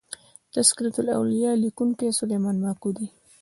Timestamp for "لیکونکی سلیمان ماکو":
1.63-2.89